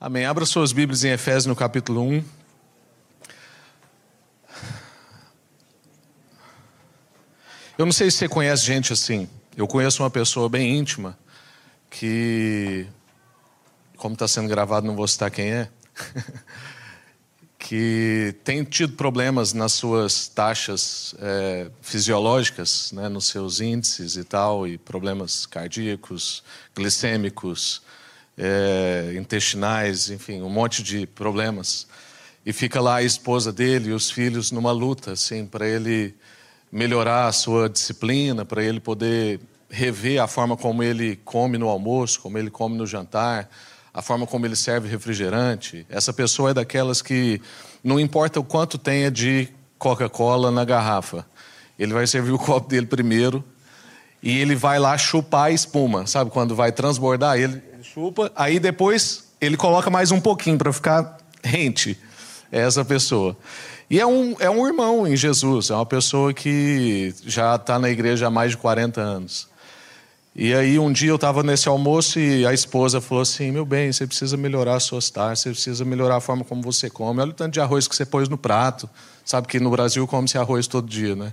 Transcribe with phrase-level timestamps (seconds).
[0.00, 0.26] Amém.
[0.26, 2.24] Abra suas Bíblias em Efésios no capítulo 1.
[7.78, 9.28] Eu não sei se você conhece gente assim.
[9.56, 11.16] Eu conheço uma pessoa bem íntima
[11.88, 12.86] que,
[13.96, 15.70] como está sendo gravado, não vou citar quem é,
[17.58, 24.66] que tem tido problemas nas suas taxas é, fisiológicas, né, nos seus índices e tal,
[24.68, 26.42] e problemas cardíacos,
[26.76, 27.80] glicêmicos,
[28.36, 31.86] é, intestinais, enfim, um monte de problemas.
[32.44, 36.14] E fica lá a esposa dele e os filhos numa luta, assim, para ele
[36.70, 42.20] melhorar a sua disciplina, para ele poder rever a forma como ele come no almoço,
[42.20, 43.48] como ele come no jantar,
[43.92, 45.86] a forma como ele serve refrigerante.
[45.88, 47.40] Essa pessoa é daquelas que
[47.82, 49.48] não importa o quanto tenha de
[49.78, 51.24] Coca-Cola na garrafa,
[51.78, 53.44] ele vai servir o copo dele primeiro
[54.22, 56.30] e ele vai lá chupar a espuma, sabe?
[56.30, 57.62] Quando vai transbordar, ele,
[57.94, 61.96] chupa, aí depois ele coloca mais um pouquinho para ficar rente.
[62.50, 63.36] É essa pessoa.
[63.88, 67.88] E é um, é um irmão em Jesus, é uma pessoa que já está na
[67.88, 69.46] igreja há mais de 40 anos.
[70.34, 73.92] E aí um dia eu estava nesse almoço e a esposa falou assim: Meu bem,
[73.92, 77.20] você precisa melhorar as suas taxas, você precisa melhorar a forma como você come.
[77.20, 78.90] Olha o tanto de arroz que você pôs no prato.
[79.24, 81.32] Sabe que no Brasil come-se arroz todo dia, né?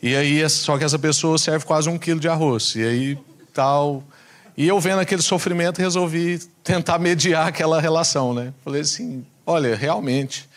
[0.00, 2.76] E aí, só que essa pessoa serve quase um quilo de arroz.
[2.76, 3.18] E aí,
[3.52, 4.04] tal.
[4.56, 8.52] E eu vendo aquele sofrimento, resolvi tentar mediar aquela relação, né?
[8.64, 10.48] Falei assim: Olha, realmente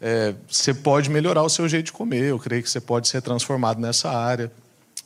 [0.00, 2.24] é, você pode melhorar o seu jeito de comer.
[2.24, 4.50] Eu creio que você pode ser transformado nessa área.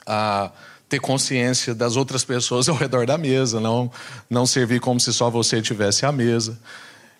[0.07, 0.51] A
[0.91, 3.91] ter consciência das outras pessoas ao redor da mesa, não,
[4.29, 6.59] não servir como se só você tivesse a mesa.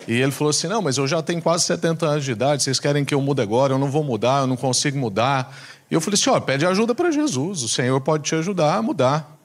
[0.07, 2.79] E ele falou assim: Não, mas eu já tenho quase 70 anos de idade, vocês
[2.79, 3.73] querem que eu mude agora?
[3.73, 5.55] Eu não vou mudar, eu não consigo mudar.
[5.89, 8.81] E eu falei assim: Ó, pede ajuda para Jesus, o Senhor pode te ajudar a
[8.81, 9.37] mudar.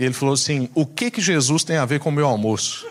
[0.00, 2.86] E ele falou assim: O que, que Jesus tem a ver com o meu almoço?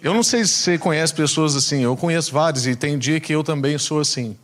[0.00, 3.34] Eu não sei se você conhece pessoas assim, eu conheço vários e tem dia que
[3.34, 4.38] eu também sou assim.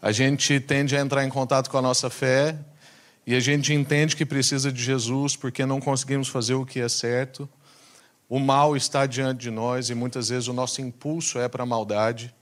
[0.00, 2.56] A gente tende a entrar em contato com a nossa fé
[3.26, 6.88] e a gente entende que precisa de Jesus porque não conseguimos fazer o que é
[6.88, 7.48] certo.
[8.28, 11.66] O mal está diante de nós e muitas vezes o nosso impulso é para a
[11.66, 12.32] maldade.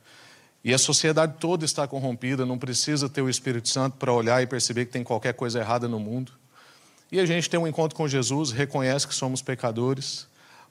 [0.66, 4.46] E a sociedade toda está corrompida, não precisa ter o Espírito Santo para olhar e
[4.46, 6.32] perceber que tem qualquer coisa errada no mundo.
[7.10, 10.26] E a gente tem um encontro com Jesus, reconhece que somos pecadores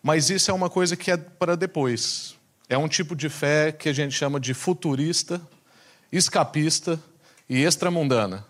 [0.06, 2.36] mas isso é uma coisa que é para depois.
[2.70, 5.42] É um tipo de fé que a gente chama de futurista,
[6.12, 7.00] escapista
[7.50, 8.46] e extramundana.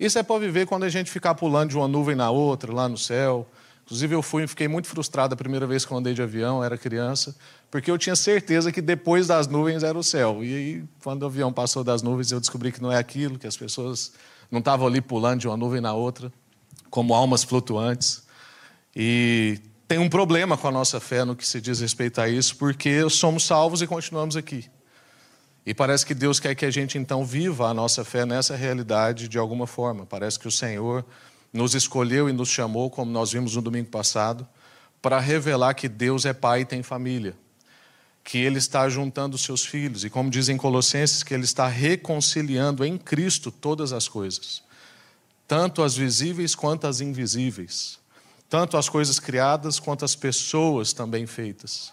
[0.00, 2.88] Isso é para viver quando a gente ficar pulando de uma nuvem na outra, lá
[2.88, 3.46] no céu.
[3.88, 6.62] Inclusive, eu fui e fiquei muito frustrado a primeira vez que eu andei de avião,
[6.62, 7.34] era criança,
[7.70, 10.44] porque eu tinha certeza que depois das nuvens era o céu.
[10.44, 13.46] E aí, quando o avião passou das nuvens, eu descobri que não é aquilo, que
[13.46, 14.12] as pessoas
[14.50, 16.30] não estavam ali pulando de uma nuvem na outra,
[16.90, 18.24] como almas flutuantes.
[18.94, 22.56] E tem um problema com a nossa fé no que se diz respeito a isso,
[22.56, 24.66] porque somos salvos e continuamos aqui.
[25.64, 29.28] E parece que Deus quer que a gente então viva a nossa fé nessa realidade
[29.28, 30.04] de alguma forma.
[30.04, 31.06] Parece que o Senhor
[31.52, 34.46] nos escolheu e nos chamou, como nós vimos no domingo passado,
[35.00, 37.36] para revelar que Deus é pai e tem família.
[38.22, 40.04] Que Ele está juntando seus filhos.
[40.04, 44.62] E como dizem Colossenses, que Ele está reconciliando em Cristo todas as coisas,
[45.46, 47.98] tanto as visíveis quanto as invisíveis
[48.48, 51.92] tanto as coisas criadas quanto as pessoas também feitas.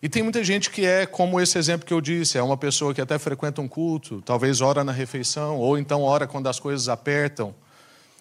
[0.00, 2.94] E tem muita gente que é como esse exemplo que eu disse, é uma pessoa
[2.94, 6.88] que até frequenta um culto, talvez ora na refeição, ou então ora quando as coisas
[6.88, 7.54] apertam,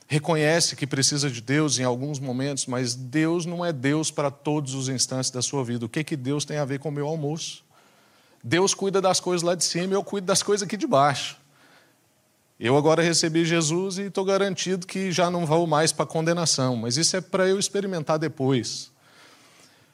[0.07, 4.73] reconhece que precisa de Deus em alguns momentos, mas Deus não é Deus para todos
[4.73, 5.85] os instantes da sua vida.
[5.85, 7.63] O que, que Deus tem a ver com o meu almoço?
[8.41, 11.37] Deus cuida das coisas lá de cima, eu cuido das coisas aqui de baixo.
[12.57, 16.95] Eu agora recebi Jesus e estou garantido que já não vou mais para condenação, mas
[16.97, 18.89] isso é para eu experimentar depois.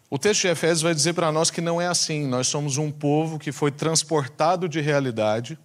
[0.10, 2.28] O texto de Efésios vai dizer para nós que não é assim.
[2.28, 5.58] Nós somos um povo que foi transportado de realidade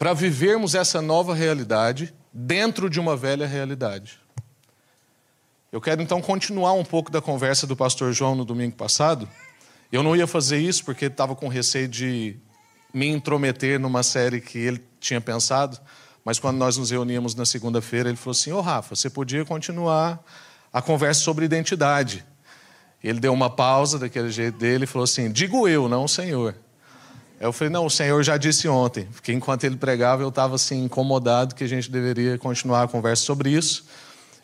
[0.00, 4.18] para vivermos essa nova realidade dentro de uma velha realidade.
[5.70, 9.28] Eu quero então continuar um pouco da conversa do pastor João no domingo passado.
[9.92, 12.38] Eu não ia fazer isso porque estava com receio de
[12.94, 15.78] me intrometer numa série que ele tinha pensado,
[16.24, 19.44] mas quando nós nos reuníamos na segunda-feira, ele falou assim: Ô oh, Rafa, você podia
[19.44, 20.18] continuar
[20.72, 22.24] a conversa sobre identidade.
[23.04, 26.56] Ele deu uma pausa daquele jeito dele e falou assim: Digo eu, não o Senhor.
[27.40, 30.84] Eu falei: Não, o Senhor já disse ontem, porque enquanto ele pregava eu estava assim
[30.84, 33.86] incomodado que a gente deveria continuar a conversa sobre isso.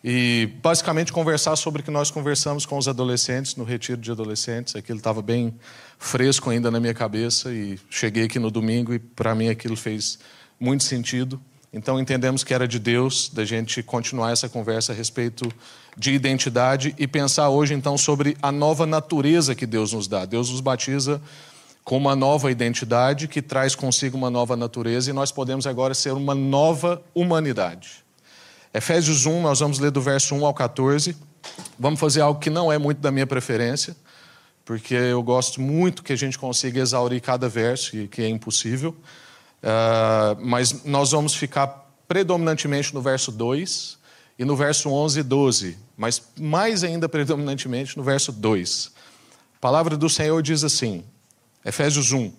[0.03, 4.77] E basicamente conversar sobre o que nós conversamos com os adolescentes no retiro de adolescentes.
[4.77, 5.55] Aquilo estava bem
[5.99, 10.19] fresco ainda na minha cabeça e cheguei aqui no domingo e para mim aquilo fez
[10.59, 11.41] muito sentido.
[11.73, 15.53] Então entendemos que era de Deus da gente continuar essa conversa a respeito
[15.97, 20.25] de identidade e pensar hoje então sobre a nova natureza que Deus nos dá.
[20.25, 21.21] Deus nos batiza
[21.87, 26.11] com uma nova identidade que traz consigo uma nova natureza e nós podemos agora ser
[26.15, 28.05] uma nova humanidade.
[28.75, 31.17] Efésios 1, nós vamos ler do verso 1 ao 14.
[31.79, 33.97] Vamos fazer algo que não é muito da minha preferência,
[34.65, 38.91] porque eu gosto muito que a gente consiga exaurir cada verso, que é impossível.
[39.63, 43.97] Uh, mas nós vamos ficar predominantemente no verso 2
[44.41, 48.91] e no verso 11 e 12, mas mais ainda predominantemente no verso 2.
[49.55, 51.05] A palavra do Senhor diz assim,
[51.67, 52.33] Efésios 1.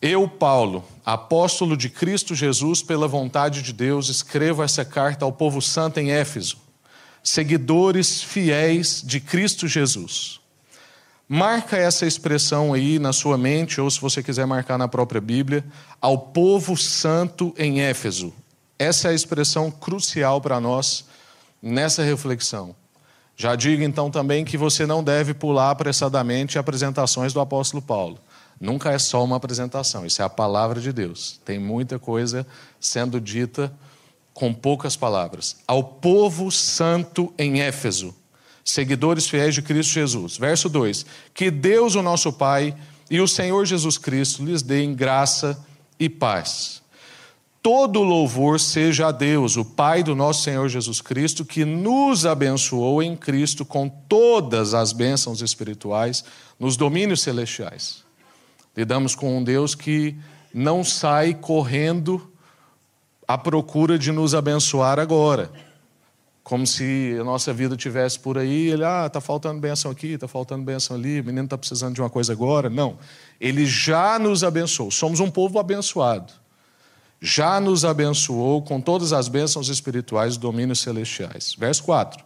[0.00, 5.60] Eu, Paulo, apóstolo de Cristo Jesus, pela vontade de Deus, escrevo essa carta ao povo
[5.60, 6.56] santo em Éfeso,
[7.20, 10.38] seguidores fiéis de Cristo Jesus.
[11.28, 15.64] Marca essa expressão aí na sua mente, ou se você quiser marcar na própria Bíblia,
[16.00, 18.32] ao povo santo em Éfeso.
[18.78, 21.06] Essa é a expressão crucial para nós
[21.60, 22.76] nessa reflexão.
[23.36, 28.18] Já digo então também que você não deve pular apressadamente apresentações do apóstolo Paulo.
[28.58, 31.38] Nunca é só uma apresentação, isso é a palavra de Deus.
[31.44, 32.46] Tem muita coisa
[32.80, 33.70] sendo dita
[34.32, 35.56] com poucas palavras.
[35.66, 38.14] Ao povo santo em Éfeso,
[38.64, 40.38] seguidores fiéis de Cristo Jesus.
[40.38, 41.04] Verso 2:
[41.34, 42.74] Que Deus, o nosso Pai,
[43.10, 45.62] e o Senhor Jesus Cristo lhes deem graça
[46.00, 46.82] e paz.
[47.66, 53.02] Todo louvor seja a Deus, o Pai do nosso Senhor Jesus Cristo, que nos abençoou
[53.02, 56.24] em Cristo com todas as bênçãos espirituais
[56.60, 58.04] nos domínios celestiais.
[58.76, 60.16] Lidamos com um Deus que
[60.54, 62.32] não sai correndo
[63.26, 65.50] à procura de nos abençoar agora.
[66.44, 70.28] Como se a nossa vida tivesse por aí, ele, ah, está faltando bênção aqui, está
[70.28, 72.70] faltando bênção ali, o menino está precisando de uma coisa agora.
[72.70, 72.96] Não.
[73.40, 74.92] Ele já nos abençoou.
[74.92, 76.45] Somos um povo abençoado.
[77.26, 81.56] Já nos abençoou com todas as bênçãos espirituais dos domínios celestiais.
[81.58, 82.24] Verso 4.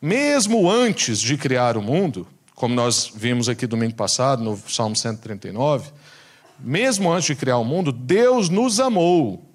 [0.00, 5.92] Mesmo antes de criar o mundo, como nós vimos aqui domingo passado, no Salmo 139,
[6.58, 9.46] mesmo antes de criar o mundo, Deus nos amou.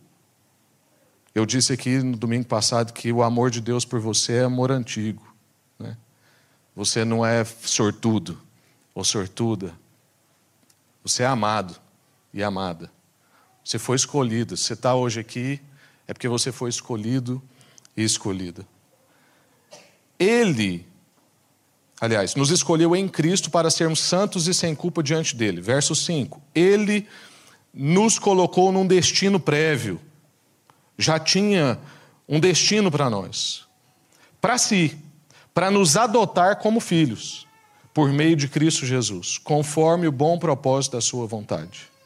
[1.34, 4.72] Eu disse aqui no domingo passado que o amor de Deus por você é amor
[4.72, 5.24] antigo.
[5.80, 5.98] Né?
[6.76, 8.40] Você não é sortudo
[8.94, 9.74] ou sortuda.
[11.04, 11.76] Você é amado
[12.32, 12.96] e amada.
[13.68, 14.56] Você foi escolhido.
[14.56, 15.60] Você está hoje aqui
[16.08, 17.44] é porque você foi escolhido
[17.98, 18.66] e escolhida.
[20.18, 20.86] Ele
[22.00, 25.60] aliás, nos escolheu em Cristo para sermos santos e sem culpa diante dele.
[25.60, 26.42] Verso 5.
[26.56, 27.06] Ele
[27.74, 30.00] nos colocou num destino prévio.
[30.98, 31.78] Já tinha
[32.26, 33.68] um destino para nós.
[34.40, 34.98] Para si,
[35.54, 37.46] para nos adotar como filhos,
[37.94, 41.97] por meio de Cristo Jesus, conforme o bom propósito da sua vontade.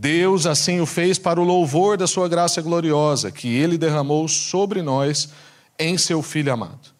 [0.00, 4.80] Deus assim o fez para o louvor da sua graça gloriosa, que ele derramou sobre
[4.80, 5.30] nós
[5.76, 6.90] em seu Filho amado.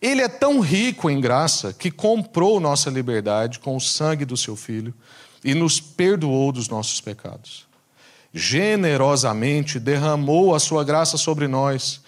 [0.00, 4.56] Ele é tão rico em graça que comprou nossa liberdade com o sangue do seu
[4.56, 4.92] filho
[5.44, 7.68] e nos perdoou dos nossos pecados.
[8.34, 12.00] Generosamente derramou a sua graça sobre nós,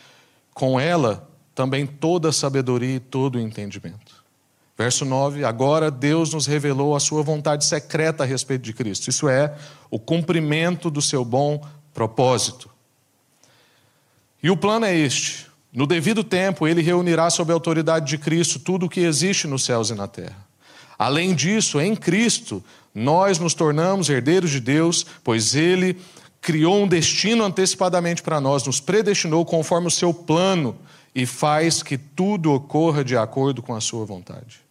[0.52, 4.24] com ela também toda a sabedoria e todo o entendimento.
[4.76, 9.29] Verso 9: Agora Deus nos revelou a sua vontade secreta a respeito de Cristo, isso
[9.29, 9.55] é,
[9.91, 12.69] o cumprimento do seu bom propósito.
[14.43, 18.59] E o plano é este: no devido tempo, ele reunirá sob a autoridade de Cristo
[18.59, 20.44] tudo o que existe nos céus e na terra.
[20.99, 22.62] Além disso, em Cristo,
[22.95, 25.99] nós nos tornamos herdeiros de Deus, pois ele
[26.40, 30.76] criou um destino antecipadamente para nós, nos predestinou conforme o seu plano
[31.14, 34.63] e faz que tudo ocorra de acordo com a sua vontade.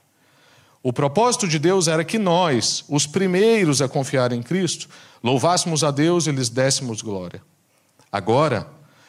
[0.84, 4.90] O propósito de Deus era que nós, os primeiros a confiar em Cristo,
[5.24, 7.42] louvássemos a Deus e lhes dessemos glória.
[8.12, 8.68] Agora,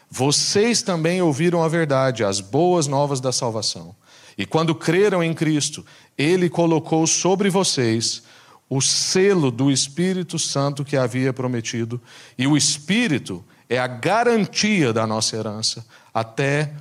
[0.08, 3.92] vocês também ouviram a verdade, as boas novas da salvação.
[4.38, 5.84] E quando creram em Cristo,
[6.16, 8.22] Ele colocou sobre vocês
[8.70, 12.00] o selo do Espírito Santo que havia prometido.
[12.38, 16.72] E o Espírito é a garantia da nossa herança até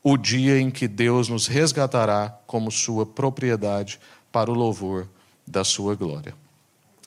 [0.00, 4.00] o dia em que Deus nos resgatará como sua propriedade
[4.32, 5.06] para o louvor
[5.46, 6.34] da sua glória.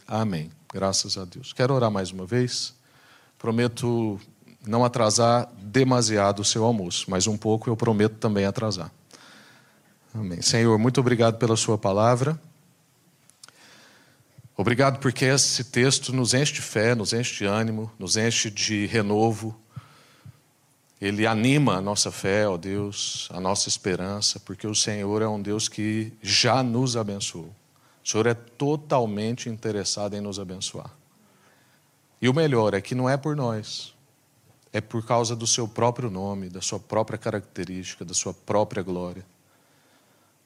[0.08, 0.52] Amém.
[0.72, 1.54] Graças a Deus.
[1.54, 2.76] Quero orar mais uma vez.
[3.36, 4.20] Prometo
[4.64, 8.92] não atrasar demasiado o seu almoço, mas um pouco eu prometo também atrasar.
[10.14, 10.40] Amém.
[10.40, 12.40] Senhor, muito obrigado pela Sua palavra.
[14.56, 18.86] Obrigado porque esse texto nos enche de fé, nos enche de ânimo, nos enche de
[18.86, 19.60] renovo.
[21.02, 25.42] Ele anima a nossa fé, ó Deus, a nossa esperança, porque o Senhor é um
[25.42, 27.56] Deus que já nos abençoou.
[28.04, 30.92] O Senhor é totalmente interessado em nos abençoar.
[32.22, 33.96] E o melhor é que não é por nós,
[34.74, 39.26] é por causa do seu próprio nome, da sua própria característica, da sua própria glória.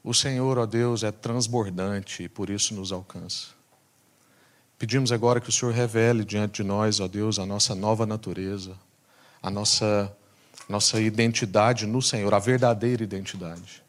[0.03, 3.47] O Senhor, ó Deus, é transbordante e por isso nos alcança.
[4.77, 8.77] Pedimos agora que o Senhor revele diante de nós, ó Deus, a nossa nova natureza,
[9.41, 10.13] a nossa,
[10.67, 13.83] nossa identidade no Senhor, a verdadeira identidade.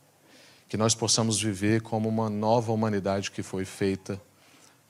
[0.68, 4.20] Que nós possamos viver como uma nova humanidade que foi feita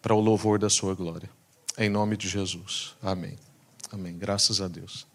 [0.00, 1.28] para o louvor da Sua glória.
[1.76, 2.94] Em nome de Jesus.
[3.02, 3.36] Amém.
[3.92, 4.16] Amém.
[4.16, 5.06] Graças a Deus.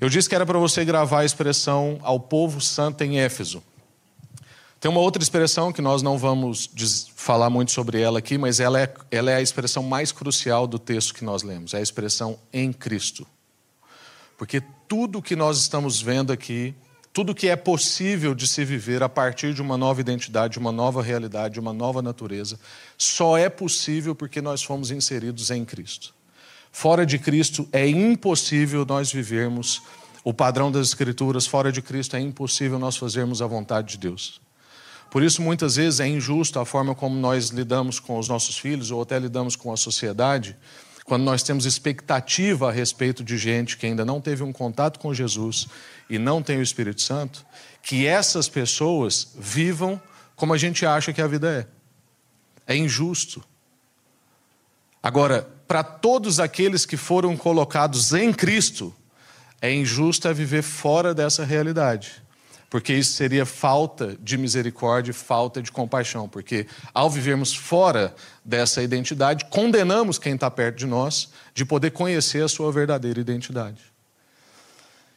[0.00, 3.62] Eu disse que era para você gravar a expressão ao povo santo em Éfeso.
[4.80, 6.70] Tem uma outra expressão que nós não vamos
[7.16, 10.78] falar muito sobre ela aqui, mas ela é, ela é a expressão mais crucial do
[10.78, 13.26] texto que nós lemos, é a expressão em Cristo.
[14.36, 16.74] Porque tudo que nós estamos vendo aqui,
[17.12, 21.02] tudo que é possível de se viver a partir de uma nova identidade, uma nova
[21.02, 22.58] realidade, uma nova natureza,
[22.98, 26.14] só é possível porque nós fomos inseridos em Cristo.
[26.72, 29.80] Fora de Cristo é impossível nós vivermos
[30.24, 34.40] o padrão das Escrituras, fora de Cristo é impossível nós fazermos a vontade de Deus.
[35.10, 38.90] Por isso, muitas vezes, é injusto a forma como nós lidamos com os nossos filhos
[38.90, 40.56] ou até lidamos com a sociedade,
[41.04, 45.12] quando nós temos expectativa a respeito de gente que ainda não teve um contato com
[45.12, 45.68] Jesus
[46.08, 47.44] e não tem o Espírito Santo,
[47.82, 50.00] que essas pessoas vivam
[50.34, 51.68] como a gente acha que a vida
[52.66, 52.74] é.
[52.74, 53.44] É injusto.
[55.02, 58.94] Agora, para todos aqueles que foram colocados em Cristo,
[59.60, 62.23] é injusto é viver fora dessa realidade.
[62.74, 66.28] Porque isso seria falta de misericórdia, falta de compaixão.
[66.28, 68.12] Porque ao vivermos fora
[68.44, 73.80] dessa identidade, condenamos quem está perto de nós de poder conhecer a sua verdadeira identidade.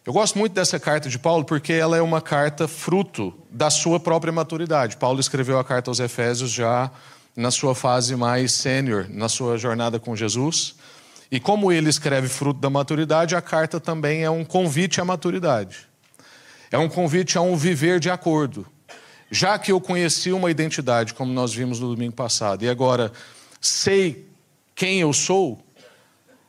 [0.06, 4.00] Eu gosto muito dessa carta de Paulo porque ela é uma carta fruto da sua
[4.00, 4.96] própria maturidade.
[4.96, 6.92] Paulo escreveu a carta aos Efésios já
[7.36, 10.76] na sua fase mais sênior, na sua jornada com Jesus.
[11.32, 15.88] E como ele escreve fruto da maturidade, a carta também é um convite à maturidade.
[16.72, 18.66] É um convite a um viver de acordo.
[19.30, 23.12] Já que eu conheci uma identidade, como nós vimos no domingo passado, e agora
[23.60, 24.26] sei
[24.74, 25.62] quem eu sou,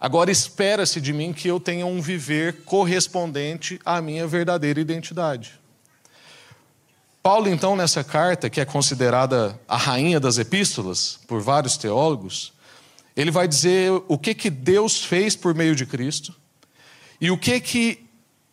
[0.01, 5.59] agora espera-se de mim que eu tenha um viver correspondente à minha verdadeira identidade.
[7.23, 12.53] Paulo, então, nessa carta, que é considerada a rainha das epístolas por vários teólogos,
[13.17, 16.35] ele vai dizer o que, que Deus fez por meio de Cristo
[17.21, 18.08] e o que, que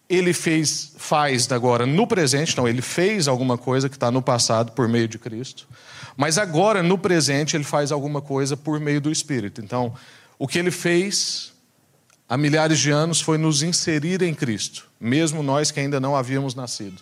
[0.10, 4.72] ele fez, faz agora no presente, não, ele fez alguma coisa que está no passado
[4.72, 5.68] por meio de Cristo,
[6.16, 9.62] mas agora no presente ele faz alguma coisa por meio do Espírito.
[9.62, 9.94] Então,
[10.38, 11.54] o que ele fez
[12.30, 16.56] há milhares de anos foi nos inserir em Cristo, mesmo nós que ainda não havíamos
[16.56, 17.02] nascido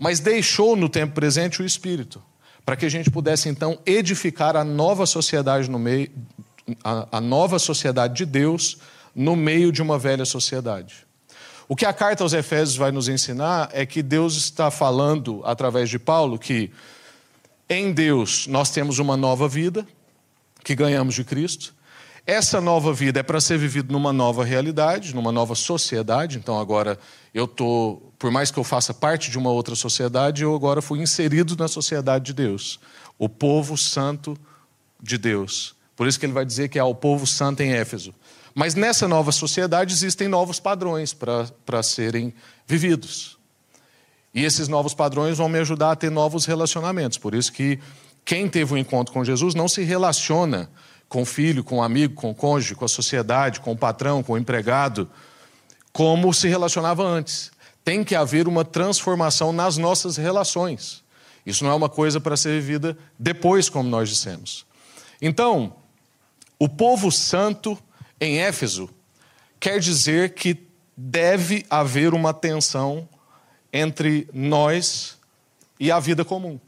[0.00, 2.22] mas deixou no tempo presente o Espírito,
[2.64, 6.10] para que a gente pudesse então edificar a nova sociedade no meio,
[6.82, 8.78] a, a nova sociedade de Deus
[9.14, 11.06] no meio de uma velha sociedade.
[11.70, 15.88] O que a carta aos Efésios vai nos ensinar é que Deus está falando através
[15.88, 16.68] de Paulo que
[17.68, 19.86] em Deus nós temos uma nova vida
[20.64, 21.72] que ganhamos de Cristo.
[22.26, 26.38] Essa nova vida é para ser vivida numa nova realidade, numa nova sociedade.
[26.38, 26.98] Então agora
[27.32, 30.98] eu estou por mais que eu faça parte de uma outra sociedade, eu agora fui
[30.98, 32.80] inserido na sociedade de Deus,
[33.16, 34.36] o povo santo
[35.00, 35.76] de Deus.
[35.94, 38.12] Por isso que ele vai dizer que é o povo santo em Éfeso.
[38.54, 42.34] Mas nessa nova sociedade existem novos padrões para serem
[42.66, 43.38] vividos.
[44.34, 47.18] E esses novos padrões vão me ajudar a ter novos relacionamentos.
[47.18, 47.78] Por isso que
[48.24, 50.70] quem teve um encontro com Jesus não se relaciona
[51.08, 54.22] com o filho, com o amigo, com o cônjuge, com a sociedade, com o patrão,
[54.22, 55.10] com o empregado,
[55.92, 57.50] como se relacionava antes
[57.84, 61.02] tem que haver uma transformação nas nossas relações.
[61.44, 64.66] Isso não é uma coisa para ser vivida depois, como nós dissemos.
[65.20, 65.74] Então,
[66.58, 67.78] o povo santo
[68.20, 68.90] em Éfeso
[69.58, 70.56] quer dizer que
[70.96, 73.08] deve haver uma tensão
[73.72, 75.18] entre nós
[75.78, 76.58] e a vida comum.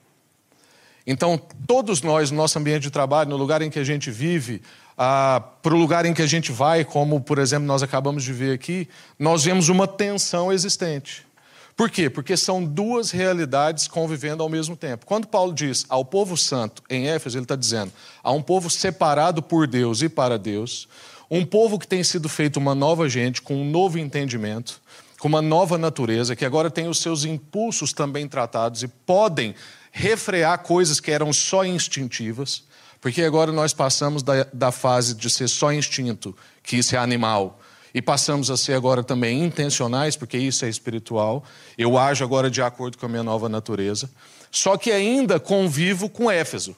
[1.06, 4.62] Então, todos nós, no nosso ambiente de trabalho, no lugar em que a gente vive,
[4.96, 8.32] ah, para o lugar em que a gente vai, como por exemplo nós acabamos de
[8.32, 11.26] ver aqui, nós vemos uma tensão existente.
[11.74, 12.10] Por quê?
[12.10, 15.06] Porque são duas realidades convivendo ao mesmo tempo.
[15.06, 17.90] Quando Paulo diz ao povo santo em Éfeso, ele está dizendo
[18.22, 20.86] a um povo separado por Deus e para Deus,
[21.34, 24.82] um povo que tem sido feito uma nova gente, com um novo entendimento,
[25.18, 29.54] com uma nova natureza, que agora tem os seus impulsos também tratados e podem
[29.90, 32.64] refrear coisas que eram só instintivas.
[33.00, 37.58] Porque agora nós passamos da, da fase de ser só instinto, que isso é animal,
[37.94, 41.42] e passamos a ser agora também intencionais, porque isso é espiritual.
[41.78, 44.10] Eu ajo agora de acordo com a minha nova natureza.
[44.50, 46.76] Só que ainda convivo com Éfeso,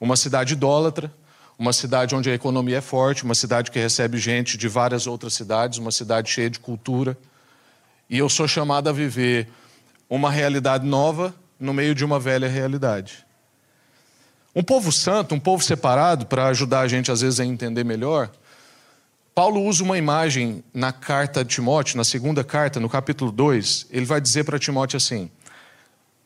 [0.00, 1.12] uma cidade idólatra,
[1.58, 5.34] uma cidade onde a economia é forte, uma cidade que recebe gente de várias outras
[5.34, 7.18] cidades, uma cidade cheia de cultura.
[8.08, 9.48] E eu sou chamado a viver
[10.08, 13.26] uma realidade nova no meio de uma velha realidade.
[14.54, 18.30] Um povo santo, um povo separado, para ajudar a gente às vezes a entender melhor,
[19.34, 24.04] Paulo usa uma imagem na carta de Timóteo, na segunda carta, no capítulo 2, ele
[24.04, 25.30] vai dizer para Timóteo assim: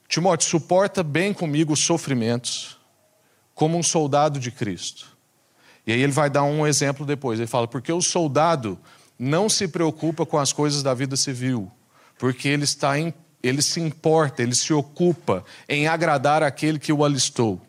[0.09, 2.79] Timóteo, suporta bem comigo os sofrimentos,
[3.55, 5.13] como um soldado de Cristo.
[5.87, 7.39] E aí ele vai dar um exemplo depois.
[7.39, 8.79] Ele fala: porque o soldado
[9.19, 11.71] não se preocupa com as coisas da vida civil,
[12.19, 13.13] porque ele está em,
[13.43, 17.61] ele se importa, ele se ocupa em agradar aquele que o alistou.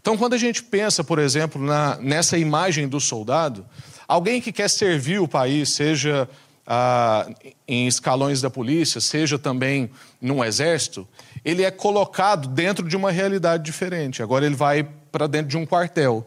[0.00, 3.64] Então, quando a gente pensa, por exemplo, na, nessa imagem do soldado,
[4.06, 6.28] alguém que quer servir o país, seja
[6.66, 7.26] ah,
[7.66, 11.08] em escalões da polícia, seja também num exército,
[11.42, 14.22] ele é colocado dentro de uma realidade diferente.
[14.22, 16.26] Agora ele vai para dentro de um quartel.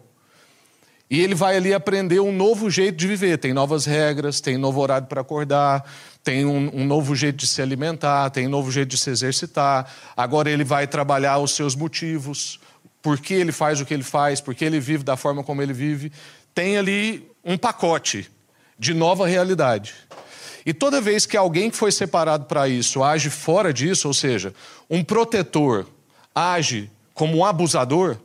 [1.10, 3.38] E ele vai ali aprender um novo jeito de viver.
[3.38, 5.90] Tem novas regras, tem novo horário para acordar,
[6.24, 9.90] tem um, um, novo jeito de se alimentar, tem um novo jeito de se exercitar.
[10.16, 12.60] Agora ele vai trabalhar os seus motivos,
[13.02, 15.62] por que ele faz o que ele faz, por que ele vive da forma como
[15.62, 16.12] ele vive.
[16.54, 18.30] Tem ali um pacote
[18.78, 19.96] de nova realidade.
[20.66, 24.54] E toda vez que alguém que foi separado para isso age fora disso, ou seja,
[24.90, 25.86] um protetor
[26.36, 28.18] age como um abusador,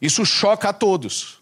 [0.00, 1.37] isso choca a todos.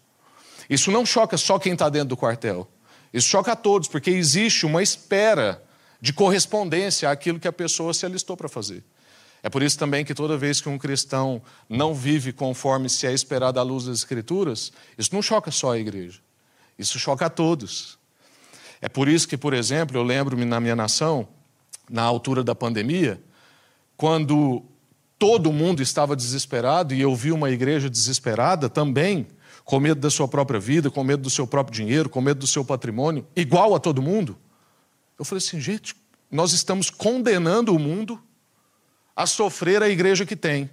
[0.69, 2.67] Isso não choca só quem está dentro do quartel.
[3.13, 5.63] Isso choca a todos, porque existe uma espera
[5.99, 8.83] de correspondência àquilo que a pessoa se alistou para fazer.
[9.41, 13.13] É por isso também que toda vez que um cristão não vive conforme se é
[13.13, 16.19] esperado à luz das Escrituras, isso não choca só a igreja.
[16.77, 17.97] Isso choca a todos.
[18.81, 21.27] É por isso que, por exemplo, eu lembro-me na minha nação,
[21.89, 23.21] na altura da pandemia,
[23.95, 24.63] quando
[25.17, 29.25] todo mundo estava desesperado e eu vi uma igreja desesperada também,
[29.67, 32.47] com medo da sua própria vida, com medo do seu próprio dinheiro, com medo do
[32.47, 34.37] seu patrimônio, igual a todo mundo.
[35.19, 35.93] Eu falei assim, gente,
[36.31, 38.17] nós estamos condenando o mundo
[39.13, 40.69] a sofrer a igreja que tem,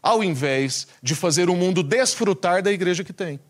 [0.00, 3.40] ao invés de fazer o mundo desfrutar da igreja que tem.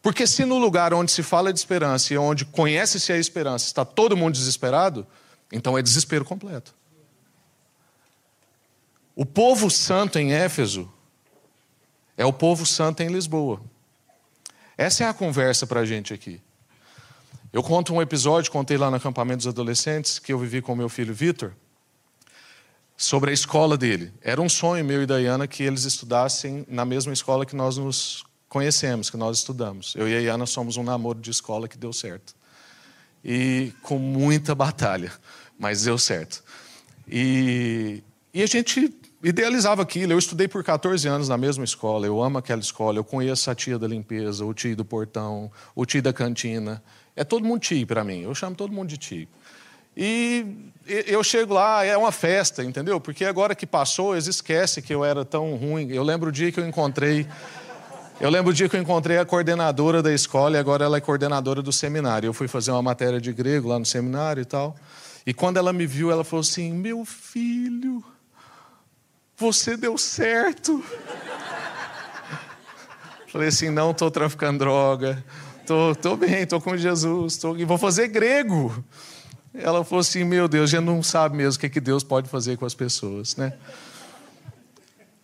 [0.00, 3.84] Porque se no lugar onde se fala de esperança e onde conhece-se a esperança está
[3.84, 5.06] todo mundo desesperado,
[5.52, 6.74] então é desespero completo.
[9.14, 10.90] O povo santo em Éfeso
[12.20, 13.62] é o povo santo em Lisboa.
[14.76, 16.38] Essa é a conversa para a gente aqui.
[17.50, 20.90] Eu conto um episódio, contei lá no acampamento dos adolescentes, que eu vivi com meu
[20.90, 21.54] filho Vitor,
[22.94, 24.12] sobre a escola dele.
[24.20, 27.78] Era um sonho meu e da Iana que eles estudassem na mesma escola que nós
[27.78, 29.94] nos conhecemos, que nós estudamos.
[29.96, 32.34] Eu e a Iana somos um namoro de escola que deu certo.
[33.24, 35.10] E com muita batalha,
[35.58, 36.44] mas deu certo.
[37.08, 38.02] E,
[38.34, 40.12] e a gente idealizava aquilo.
[40.12, 43.54] Eu estudei por 14 anos na mesma escola, eu amo aquela escola, eu conheço a
[43.54, 46.82] tia da limpeza, o tio do portão, o tio da cantina.
[47.14, 49.28] É todo mundo tio para mim, eu chamo todo mundo de tio.
[49.96, 50.46] E
[50.86, 53.00] eu chego lá, é uma festa, entendeu?
[53.00, 55.90] Porque agora que passou, eles esquecem que eu era tão ruim.
[55.90, 57.26] Eu lembro o dia que eu encontrei.
[58.20, 61.00] Eu lembro o dia que eu encontrei a coordenadora da escola e agora ela é
[61.00, 62.28] coordenadora do seminário.
[62.28, 64.76] Eu fui fazer uma matéria de grego lá no seminário e tal.
[65.26, 68.04] E quando ela me viu, ela falou assim: Meu filho,
[69.40, 70.84] você deu certo.
[73.28, 75.24] Falei assim: não estou traficando droga,
[75.60, 78.84] estou tô, tô bem, estou com Jesus, tô, e vou fazer grego.
[79.54, 82.28] Ela falou assim: meu Deus, a gente não sabe mesmo o que, que Deus pode
[82.28, 83.54] fazer com as pessoas, né?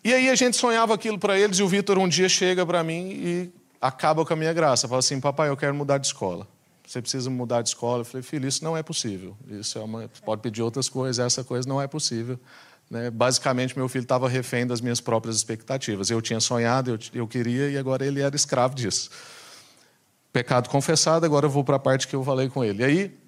[0.02, 2.82] E aí a gente sonhava aquilo para eles, e o Vitor um dia chega para
[2.82, 4.88] mim e acaba com a minha graça.
[4.88, 6.48] Fala assim: papai, eu quero mudar de escola.
[6.86, 8.00] Você precisa mudar de escola.
[8.00, 9.36] Eu falei: filho, isso não é possível.
[9.48, 10.08] Isso é uma.
[10.24, 12.38] Pode pedir outras coisas, essa coisa não é possível.
[12.90, 13.10] Né?
[13.10, 16.10] Basicamente, meu filho estava refém das minhas próprias expectativas.
[16.10, 19.10] Eu tinha sonhado, eu, eu queria, e agora ele era escravo disso.
[20.32, 22.82] Pecado confessado, agora eu vou para a parte que eu falei com ele.
[22.82, 23.18] E aí,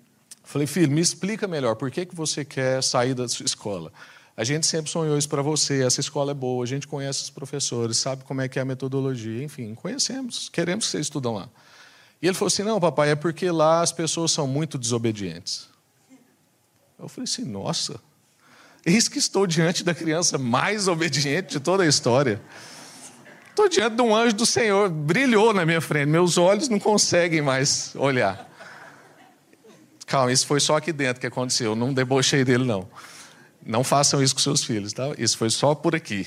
[0.45, 3.93] falei, filho, me explica melhor, por que, que você quer sair da sua escola?
[4.37, 7.31] A gente sempre sonhou isso para você, essa escola é boa, a gente conhece os
[7.31, 11.49] professores, sabe como é que é a metodologia, enfim, conhecemos, queremos que vocês estudam lá.
[12.23, 15.69] E ele falou assim, não, papai, é porque lá as pessoas são muito desobedientes.
[16.99, 18.01] Eu falei assim, nossa,
[18.89, 22.41] Eis que estou diante da criança mais obediente de toda a história.
[23.51, 27.43] Estou diante de um anjo do Senhor, brilhou na minha frente, meus olhos não conseguem
[27.43, 28.49] mais olhar.
[30.07, 32.89] Calma, isso foi só aqui dentro que aconteceu, não debochei dele, não.
[33.63, 35.13] Não façam isso com seus filhos, tá?
[35.19, 36.27] Isso foi só por aqui.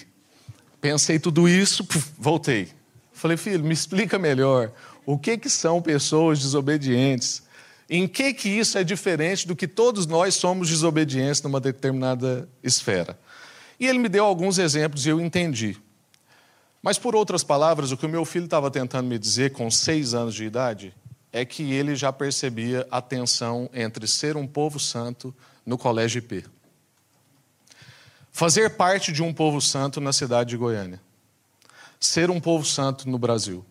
[0.80, 2.70] Pensei tudo isso, puf, voltei.
[3.12, 4.72] Falei, filho, me explica melhor.
[5.04, 7.42] O que, que são pessoas desobedientes?
[7.94, 13.20] Em que que isso é diferente do que todos nós somos desobedientes numa determinada esfera?
[13.78, 15.78] E ele me deu alguns exemplos e eu entendi.
[16.82, 20.14] Mas, por outras palavras, o que o meu filho estava tentando me dizer com seis
[20.14, 20.96] anos de idade
[21.34, 26.46] é que ele já percebia a tensão entre ser um povo santo no Colégio IP.
[28.32, 31.02] Fazer parte de um povo santo na cidade de Goiânia.
[32.00, 33.66] Ser um povo santo no Brasil.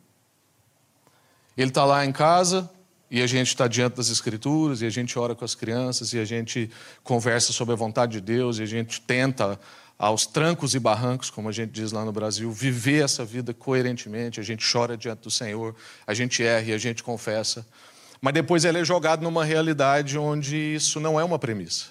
[1.56, 2.70] Ele está lá em casa
[3.10, 6.18] e a gente está diante das Escrituras e a gente ora com as crianças e
[6.18, 6.70] a gente
[7.02, 9.58] conversa sobre a vontade de Deus e a gente tenta
[9.98, 14.38] aos trancos e barrancos, como a gente diz lá no Brasil, viver essa vida coerentemente.
[14.38, 15.74] A gente chora diante do Senhor,
[16.06, 17.66] a gente erra e a gente confessa.
[18.20, 21.86] Mas depois ele é jogado numa realidade onde isso não é uma premissa.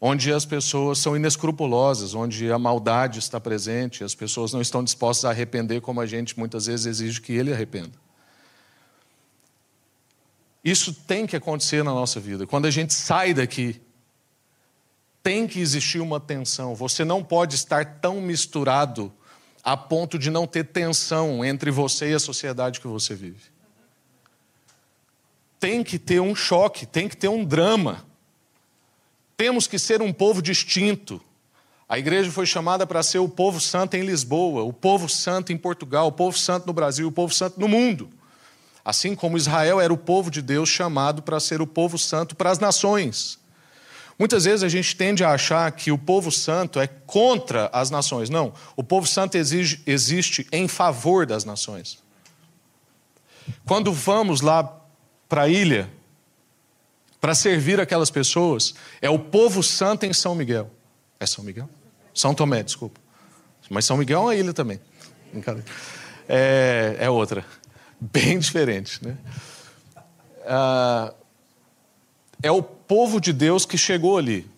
[0.00, 5.24] Onde as pessoas são inescrupulosas, onde a maldade está presente, as pessoas não estão dispostas
[5.24, 8.07] a arrepender como a gente muitas vezes exige que ele arrependa.
[10.68, 12.46] Isso tem que acontecer na nossa vida.
[12.46, 13.80] Quando a gente sai daqui
[15.22, 16.74] tem que existir uma tensão.
[16.74, 19.12] Você não pode estar tão misturado
[19.62, 23.42] a ponto de não ter tensão entre você e a sociedade que você vive.
[25.60, 28.06] Tem que ter um choque, tem que ter um drama.
[29.36, 31.20] Temos que ser um povo distinto.
[31.86, 35.58] A igreja foi chamada para ser o povo santo em Lisboa, o povo santo em
[35.58, 38.08] Portugal, o povo santo no Brasil, o povo santo no mundo.
[38.84, 42.50] Assim como Israel era o povo de Deus chamado para ser o povo santo para
[42.50, 43.38] as nações.
[44.18, 48.28] Muitas vezes a gente tende a achar que o povo santo é contra as nações.
[48.28, 52.02] Não, o povo santo exige, existe em favor das nações.
[53.64, 54.64] Quando vamos lá
[55.28, 55.88] para a ilha,
[57.20, 60.70] para servir aquelas pessoas, é o povo santo em São Miguel.
[61.20, 61.68] É São Miguel?
[62.12, 63.00] São Tomé, desculpa.
[63.70, 64.80] Mas São Miguel é uma ilha também.
[66.28, 67.44] É, é outra.
[68.00, 69.16] Bem diferente, né?
[70.46, 71.12] Ah,
[72.42, 74.48] é o povo de Deus que chegou ali.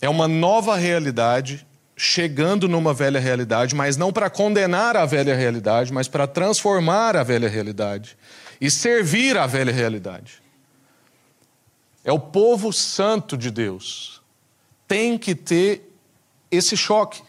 [0.00, 5.92] É uma nova realidade chegando numa velha realidade, mas não para condenar a velha realidade,
[5.92, 8.16] mas para transformar a velha realidade
[8.60, 10.40] e servir a velha realidade.
[12.04, 14.22] É o povo santo de Deus.
[14.86, 15.92] Tem que ter
[16.50, 17.22] esse choque.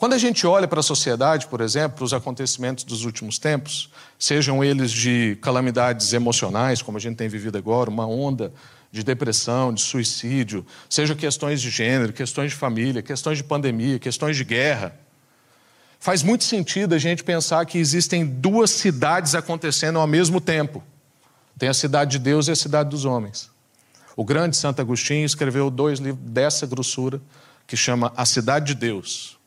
[0.00, 4.64] Quando a gente olha para a sociedade, por exemplo, os acontecimentos dos últimos tempos, sejam
[4.64, 8.50] eles de calamidades emocionais, como a gente tem vivido agora, uma onda
[8.90, 14.38] de depressão, de suicídio, seja questões de gênero, questões de família, questões de pandemia, questões
[14.38, 14.98] de guerra.
[15.98, 20.82] Faz muito sentido a gente pensar que existem duas cidades acontecendo ao mesmo tempo.
[21.58, 23.50] Tem a cidade de Deus e a cidade dos homens.
[24.16, 27.20] O grande Santo Agostinho escreveu dois livros dessa grossura,
[27.66, 29.38] que chama A Cidade de Deus.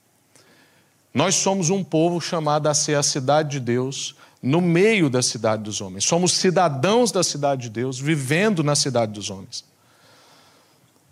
[1.14, 5.64] Nós somos um povo chamado a ser a cidade de Deus, no meio da cidade
[5.64, 6.06] dos homens.
[6.06, 9.64] Somos cidadãos da cidade de Deus, vivendo na cidade dos homens.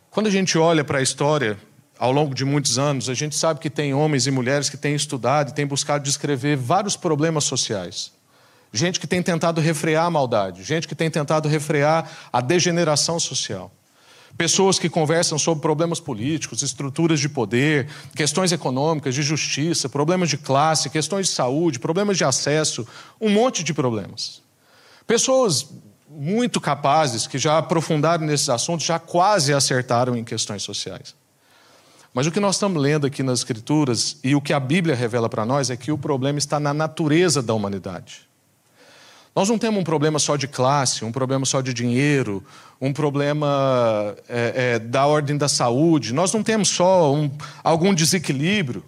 [0.10, 1.58] Quando a gente olha para a história,
[1.98, 4.96] ao longo de muitos anos, a gente sabe que tem homens e mulheres que têm
[4.96, 8.12] estudado e têm buscado descrever vários problemas sociais.
[8.74, 13.72] Gente que tem tentado refrear a maldade, gente que tem tentado refrear a degeneração social.
[14.38, 20.38] Pessoas que conversam sobre problemas políticos, estruturas de poder, questões econômicas, de justiça, problemas de
[20.38, 22.88] classe, questões de saúde, problemas de acesso,
[23.20, 24.42] um monte de problemas.
[25.06, 25.68] Pessoas
[26.10, 31.16] muito capazes que já aprofundaram nesses assuntos, já quase acertaram em questões sociais.
[32.14, 35.30] Mas o que nós estamos lendo aqui nas Escrituras e o que a Bíblia revela
[35.30, 38.31] para nós é que o problema está na natureza da humanidade.
[39.34, 42.44] Nós não temos um problema só de classe, um problema só de dinheiro,
[42.82, 46.14] um problema é, é, da ordem da saúde.
[46.14, 47.32] Nós não temos só um,
[47.64, 48.84] algum desequilíbrio.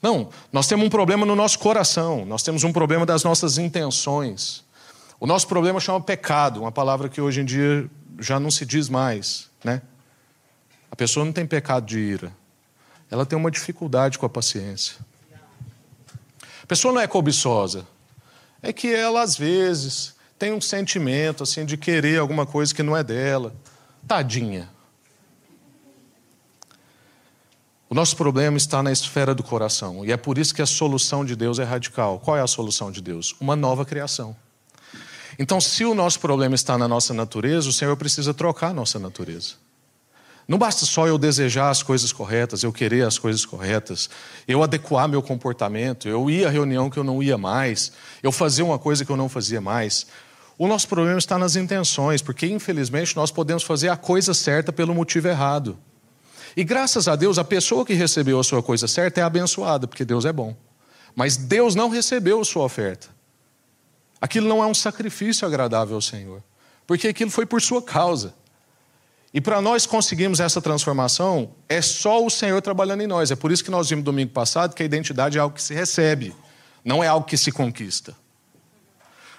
[0.00, 4.64] Não, nós temos um problema no nosso coração, nós temos um problema das nossas intenções.
[5.18, 8.88] O nosso problema chama pecado, uma palavra que hoje em dia já não se diz
[8.88, 9.48] mais.
[9.64, 9.82] Né?
[10.90, 12.32] A pessoa não tem pecado de ira,
[13.10, 14.96] ela tem uma dificuldade com a paciência.
[16.62, 17.86] A pessoa não é cobiçosa,
[18.66, 22.96] é que ela, às vezes, tem um sentimento assim de querer alguma coisa que não
[22.96, 23.54] é dela.
[24.06, 24.68] Tadinha.
[27.88, 30.04] O nosso problema está na esfera do coração.
[30.04, 32.18] E é por isso que a solução de Deus é radical.
[32.18, 33.36] Qual é a solução de Deus?
[33.40, 34.34] Uma nova criação.
[35.38, 38.98] Então, se o nosso problema está na nossa natureza, o Senhor precisa trocar a nossa
[38.98, 39.54] natureza.
[40.48, 44.08] Não basta só eu desejar as coisas corretas, eu querer as coisas corretas,
[44.46, 47.90] eu adequar meu comportamento, eu ir à reunião que eu não ia mais,
[48.22, 50.06] eu fazer uma coisa que eu não fazia mais.
[50.56, 54.94] O nosso problema está nas intenções, porque infelizmente nós podemos fazer a coisa certa pelo
[54.94, 55.76] motivo errado.
[56.56, 60.04] E graças a Deus, a pessoa que recebeu a sua coisa certa é abençoada, porque
[60.04, 60.56] Deus é bom.
[61.14, 63.08] Mas Deus não recebeu a sua oferta.
[64.20, 66.42] Aquilo não é um sacrifício agradável ao Senhor,
[66.86, 68.32] porque aquilo foi por sua causa.
[69.34, 73.30] E para nós conseguirmos essa transformação, é só o Senhor trabalhando em nós.
[73.30, 75.74] É por isso que nós vimos domingo passado que a identidade é algo que se
[75.74, 76.34] recebe
[76.84, 78.14] Não é algo que se conquista.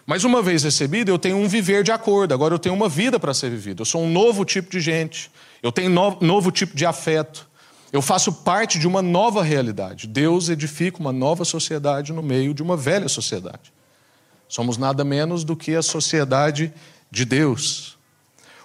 [0.05, 2.33] Mas uma vez recebido, eu tenho um viver de acordo.
[2.33, 3.81] Agora eu tenho uma vida para ser vivida.
[3.81, 5.29] Eu sou um novo tipo de gente.
[5.61, 7.47] Eu tenho um novo tipo de afeto.
[7.91, 10.07] Eu faço parte de uma nova realidade.
[10.07, 13.73] Deus edifica uma nova sociedade no meio de uma velha sociedade.
[14.47, 16.73] Somos nada menos do que a sociedade
[17.11, 17.96] de Deus.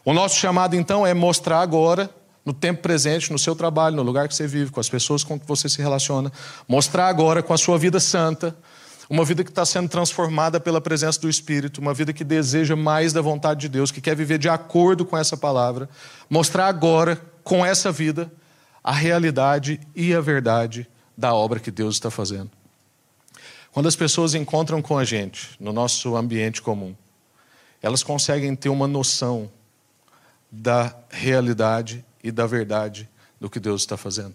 [0.05, 2.11] O nosso chamado, então, é mostrar agora,
[2.45, 5.39] no tempo presente, no seu trabalho, no lugar que você vive, com as pessoas com
[5.39, 6.33] que você se relaciona,
[6.67, 8.57] mostrar agora com a sua vida santa,
[9.09, 13.13] uma vida que está sendo transformada pela presença do Espírito, uma vida que deseja mais
[13.13, 15.89] da vontade de Deus, que quer viver de acordo com essa palavra,
[16.29, 18.33] mostrar agora, com essa vida,
[18.83, 22.51] a realidade e a verdade da obra que Deus está fazendo.
[23.71, 26.95] Quando as pessoas encontram com a gente no nosso ambiente comum,
[27.81, 29.51] elas conseguem ter uma noção
[30.53, 33.09] da realidade e da verdade
[33.41, 34.35] do que Deus está fazendo.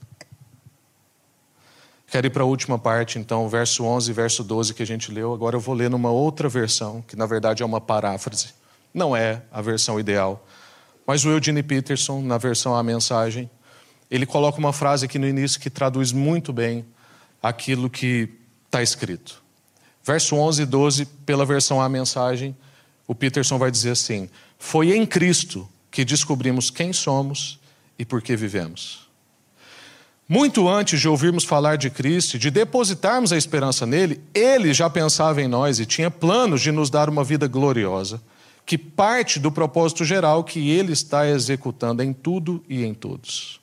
[2.08, 5.12] Quero ir para a última parte, então, verso 11 e verso 12 que a gente
[5.12, 5.32] leu.
[5.34, 8.56] Agora eu vou ler numa outra versão, que na verdade é uma paráfrase.
[8.94, 10.48] Não é a versão ideal.
[11.06, 13.50] Mas o Eugene Peterson, na versão A Mensagem,
[14.10, 16.86] ele coloca uma frase aqui no início que traduz muito bem
[17.44, 18.30] aquilo que
[18.66, 19.44] está escrito.
[20.04, 22.56] Verso 11 e 12, pela versão A Mensagem,
[23.06, 27.60] o Peterson vai dizer assim: Foi em Cristo que descobrimos quem somos
[27.98, 29.10] e por que vivemos.
[30.30, 35.42] Muito antes de ouvirmos falar de Cristo de depositarmos a esperança nele, ele já pensava
[35.42, 38.22] em nós e tinha planos de nos dar uma vida gloriosa,
[38.64, 43.60] que parte do propósito geral que ele está executando em tudo e em todos.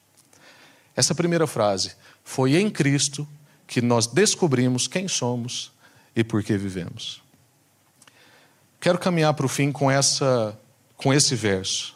[0.96, 1.92] Essa primeira frase,
[2.24, 3.28] foi em Cristo
[3.64, 5.70] que nós descobrimos quem somos
[6.16, 7.22] e por que vivemos.
[8.80, 10.58] Quero caminhar para o fim com, essa,
[10.96, 11.93] com esse verso.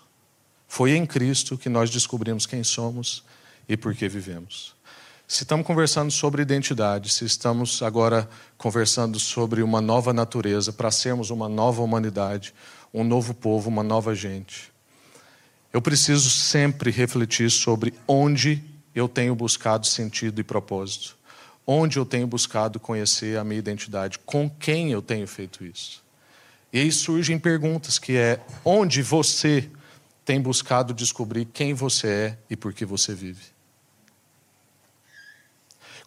[0.68, 3.24] Foi em Cristo que nós descobrimos quem somos
[3.66, 4.76] e por que vivemos.
[5.26, 11.30] Se estamos conversando sobre identidade, se estamos agora conversando sobre uma nova natureza, para sermos
[11.30, 12.54] uma nova humanidade,
[12.92, 14.70] um novo povo, uma nova gente,
[15.72, 18.62] eu preciso sempre refletir sobre onde
[18.94, 21.16] eu tenho buscado sentido e propósito,
[21.66, 26.02] onde eu tenho buscado conhecer a minha identidade, com quem eu tenho feito isso.
[26.72, 29.70] E aí surgem perguntas que é onde você
[30.28, 33.44] tem buscado descobrir quem você é e por que você vive.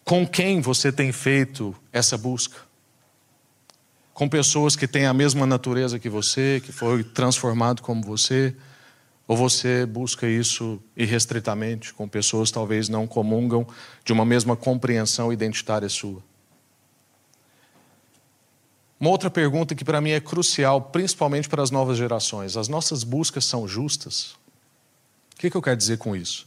[0.04, 2.56] Com quem você tem feito essa busca?
[4.14, 8.54] Com pessoas que têm a mesma natureza que você, que foi transformado como você?
[9.26, 13.66] Ou você busca isso irrestritamente, com pessoas talvez não comungam
[14.04, 16.22] de uma mesma compreensão identitária sua?
[19.02, 23.02] Uma outra pergunta que para mim é crucial, principalmente para as novas gerações: as nossas
[23.02, 24.36] buscas são justas?
[25.34, 26.46] O que, que eu quero dizer com isso?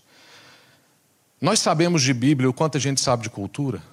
[1.42, 3.84] Nós sabemos de Bíblia o quanto a gente sabe de cultura?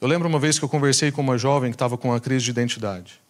[0.00, 2.46] Eu lembro uma vez que eu conversei com uma jovem que estava com uma crise
[2.46, 3.20] de identidade.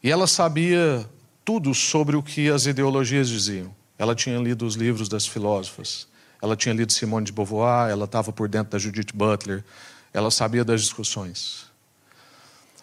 [0.00, 1.04] E ela sabia
[1.44, 3.74] tudo sobre o que as ideologias diziam.
[3.98, 6.07] Ela tinha lido os livros das filósofas.
[6.40, 9.64] Ela tinha lido Simone de Beauvoir, ela estava por dentro da Judith Butler.
[10.12, 11.66] Ela sabia das discussões.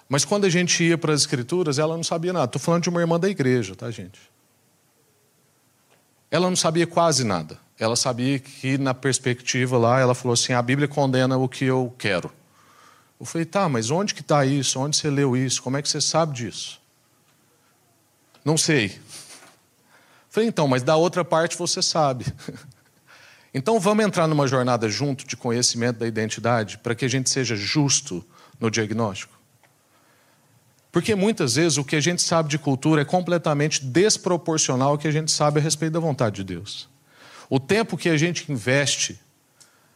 [0.08, 2.46] Mas quando a gente ia para as escrituras, ela não sabia nada.
[2.46, 4.20] Estou falando de uma irmã da igreja, tá, gente?
[6.30, 7.58] Ela não sabia quase nada.
[7.80, 11.94] Ela sabia que, na perspectiva lá, ela falou assim: a Bíblia condena o que eu
[11.98, 12.32] quero.
[13.20, 14.80] Eu falei: tá, mas onde que está isso?
[14.80, 15.62] Onde você leu isso?
[15.62, 16.80] Como é que você sabe disso?
[18.44, 18.88] Não sei.
[20.28, 22.26] Eu falei: então, mas da outra parte você sabe.
[23.58, 27.56] Então vamos entrar numa jornada junto de conhecimento da identidade para que a gente seja
[27.56, 28.22] justo
[28.60, 29.34] no diagnóstico.
[30.92, 35.08] Porque muitas vezes o que a gente sabe de cultura é completamente desproporcional ao que
[35.08, 36.90] a gente sabe a respeito da vontade de Deus.
[37.50, 39.18] O tempo que a gente investe,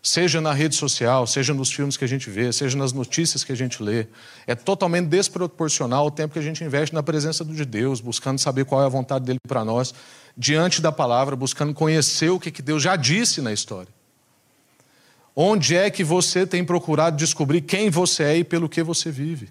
[0.02, 3.52] seja na rede social, seja nos filmes que a gente vê, seja nas notícias que
[3.52, 4.08] a gente lê,
[4.48, 8.66] é totalmente desproporcional ao tempo que a gente investe na presença de Deus, buscando saber
[8.66, 9.94] qual é a vontade dele para nós,
[10.38, 13.92] diante da palavra, buscando conhecer o que Deus já disse na história.
[15.36, 19.50] Onde é que você tem procurado descobrir quem você é e pelo que você vive?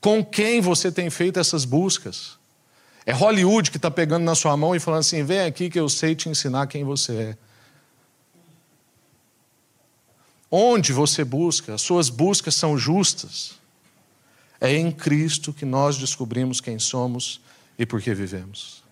[0.00, 2.38] Com quem você tem feito essas buscas?
[3.04, 5.88] É Hollywood que está pegando na sua mão e falando assim: vem aqui que eu
[5.88, 7.36] sei te ensinar quem você é.
[10.50, 13.54] Onde você busca, as suas buscas são justas.
[14.60, 17.40] É em Cristo que nós descobrimos quem somos
[17.78, 18.82] e por que vivemos.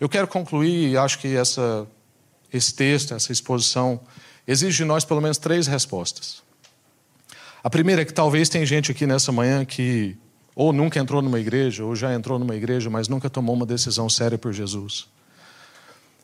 [0.00, 1.86] Eu quero concluir, e acho que essa,
[2.52, 4.00] esse texto, essa exposição,
[4.46, 6.42] exige de nós pelo menos três respostas.
[7.62, 10.16] A primeira é que talvez tem gente aqui nessa manhã que
[10.54, 14.08] ou nunca entrou numa igreja, ou já entrou numa igreja, mas nunca tomou uma decisão
[14.08, 15.06] séria por Jesus.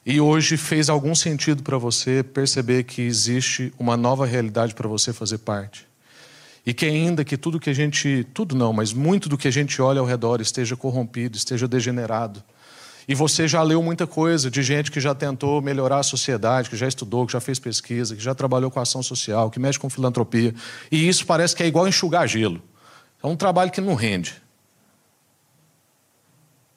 [0.04, 5.12] E hoje fez algum sentido para você perceber que existe uma nova realidade para você
[5.12, 5.86] fazer parte.
[6.66, 9.50] E que ainda que tudo que a gente, tudo não, mas muito do que a
[9.50, 12.42] gente olha ao redor esteja corrompido, esteja degenerado.
[13.06, 16.76] E você já leu muita coisa de gente que já tentou melhorar a sociedade, que
[16.76, 19.90] já estudou, que já fez pesquisa, que já trabalhou com ação social, que mexe com
[19.90, 20.54] filantropia.
[20.90, 22.62] E isso parece que é igual enxugar gelo.
[23.22, 24.41] É um trabalho que não rende.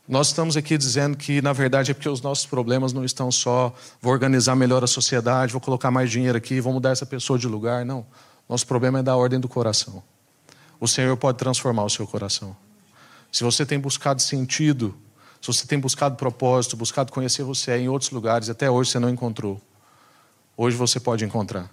[0.08, 3.74] Nós estamos aqui dizendo que, na verdade, é porque os nossos problemas não estão só
[4.00, 7.48] vou organizar melhor a sociedade, vou colocar mais dinheiro aqui, vou mudar essa pessoa de
[7.48, 7.84] lugar.
[7.84, 8.06] Não.
[8.48, 10.04] Nosso problema é da ordem do coração.
[10.80, 12.56] O Senhor pode transformar o seu coração.
[13.32, 14.96] Se você tem buscado sentido,
[15.42, 19.10] se você tem buscado propósito, buscado conhecer você em outros lugares, até hoje você não
[19.10, 19.60] encontrou.
[20.56, 21.68] Hoje você pode encontrar.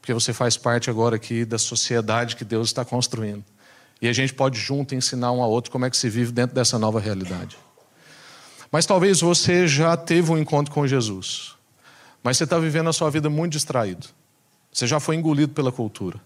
[0.00, 3.44] Porque você faz parte agora aqui da sociedade que Deus está construindo.
[4.00, 6.54] E a gente pode junto ensinar um ao outro como é que se vive dentro
[6.54, 7.58] dessa nova realidade.
[8.72, 11.54] Mas talvez você já teve um encontro com Jesus,
[12.22, 14.06] mas você está vivendo a sua vida muito distraído.
[14.72, 16.20] Você já foi engolido pela cultura.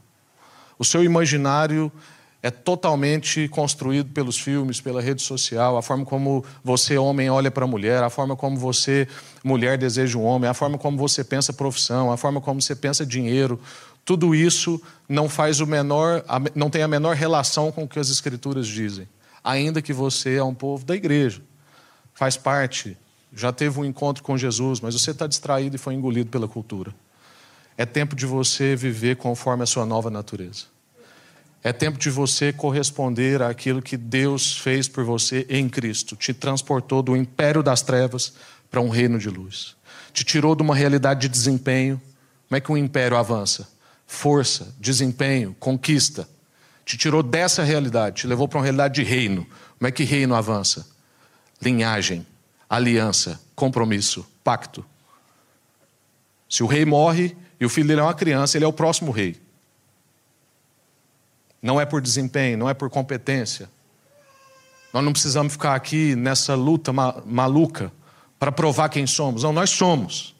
[0.78, 1.90] O seu imaginário
[2.42, 7.64] é totalmente construído pelos filmes, pela rede social, a forma como você, homem, olha para
[7.64, 9.08] a mulher, a forma como você,
[9.42, 13.06] mulher, deseja um homem, a forma como você pensa profissão, a forma como você pensa
[13.06, 13.58] dinheiro,
[14.04, 18.10] tudo isso não faz o menor, não tem a menor relação com o que as
[18.10, 19.08] escrituras dizem.
[19.42, 21.42] Ainda que você é um povo da igreja,
[22.14, 22.96] faz parte,
[23.34, 26.94] já teve um encontro com Jesus, mas você está distraído e foi engolido pela cultura.
[27.76, 30.66] É tempo de você viver conforme a sua nova natureza.
[31.62, 36.14] É tempo de você corresponder àquilo que Deus fez por você em Cristo.
[36.14, 38.34] Te transportou do império das trevas
[38.70, 39.74] para um reino de luz.
[40.12, 42.00] Te tirou de uma realidade de desempenho.
[42.46, 43.73] Como é que um império avança?
[44.14, 46.28] Força, desempenho, conquista.
[46.84, 49.46] Te tirou dessa realidade, te levou para uma realidade de reino.
[49.78, 50.86] Como é que reino avança?
[51.60, 52.26] Linhagem,
[52.68, 54.84] aliança, compromisso, pacto.
[56.48, 59.10] Se o rei morre e o filho dele é uma criança, ele é o próximo
[59.10, 59.40] rei.
[61.60, 63.70] Não é por desempenho, não é por competência.
[64.92, 67.90] Nós não precisamos ficar aqui nessa luta maluca
[68.38, 69.42] para provar quem somos.
[69.42, 70.33] Não, nós somos.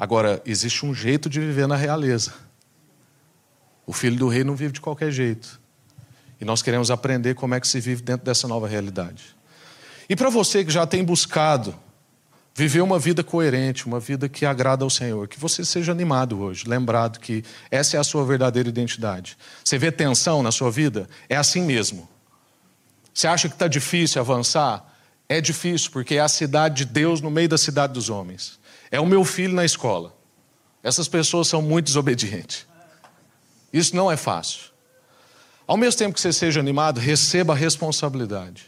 [0.00, 2.32] Agora, existe um jeito de viver na realeza.
[3.86, 5.60] O filho do rei não vive de qualquer jeito.
[6.40, 9.36] E nós queremos aprender como é que se vive dentro dessa nova realidade.
[10.08, 11.78] E para você que já tem buscado
[12.54, 16.66] viver uma vida coerente, uma vida que agrada ao Senhor, que você seja animado hoje,
[16.66, 19.36] lembrado que essa é a sua verdadeira identidade.
[19.62, 21.10] Você vê tensão na sua vida?
[21.28, 22.08] É assim mesmo.
[23.12, 24.82] Você acha que está difícil avançar?
[25.28, 28.58] É difícil, porque é a cidade de Deus no meio da cidade dos homens.
[28.90, 30.14] É o meu filho na escola.
[30.82, 32.66] Essas pessoas são muito desobedientes.
[33.72, 34.70] Isso não é fácil.
[35.66, 38.66] Ao mesmo tempo que você seja animado, receba a responsabilidade.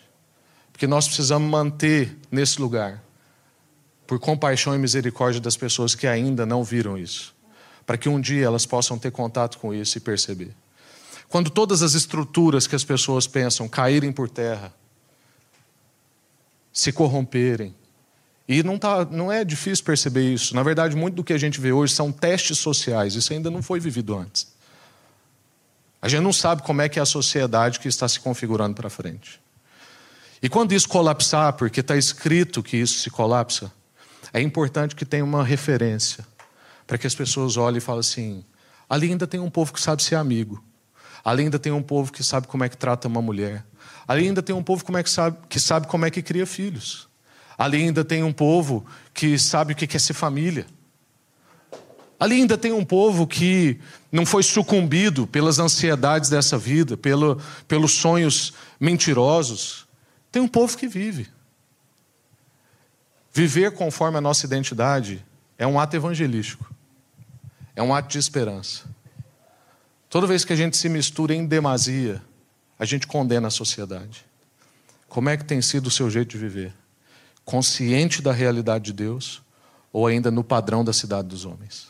[0.71, 3.03] Porque nós precisamos manter nesse lugar,
[4.07, 7.35] por compaixão e misericórdia das pessoas que ainda não viram isso,
[7.85, 10.55] para que um dia elas possam ter contato com isso e perceber.
[11.29, 14.73] Quando todas as estruturas que as pessoas pensam caírem por terra,
[16.73, 17.75] se corromperem,
[18.49, 20.55] e não, tá, não é difícil perceber isso.
[20.55, 23.15] Na verdade, muito do que a gente vê hoje são testes sociais.
[23.15, 24.53] Isso ainda não foi vivido antes.
[26.01, 28.91] A gente não sabe como é que é a sociedade que está se configurando para
[28.91, 29.41] frente.
[30.43, 33.73] E quando isso colapsar, porque está escrito que isso se colapsa,
[34.33, 36.27] é importante que tenha uma referência
[36.85, 38.45] para que as pessoas olhem e falem assim:
[38.91, 40.63] ali ainda tem um povo que sabe ser amigo,
[41.25, 43.65] ali ainda tem um povo que sabe como é que trata uma mulher,
[44.09, 46.45] ali ainda tem um povo como é que, sabe, que sabe como é que cria
[46.45, 47.09] filhos.
[47.63, 50.67] Ali ainda tem um povo que sabe o que é ser família.
[52.19, 53.79] Ali ainda tem um povo que
[54.11, 59.87] não foi sucumbido pelas ansiedades dessa vida, pelo, pelos sonhos mentirosos.
[60.33, 61.29] Tem um povo que vive.
[63.33, 65.25] Viver conforme a nossa identidade
[65.57, 66.69] é um ato evangelístico,
[67.77, 68.91] é um ato de esperança.
[70.11, 72.21] Toda vez que a gente se mistura em demasia,
[72.77, 74.27] a gente condena a sociedade.
[75.09, 76.82] Como é que tem sido o seu jeito de viver?
[77.45, 79.43] Consciente da realidade de Deus
[79.93, 81.89] ou ainda no padrão da cidade dos homens.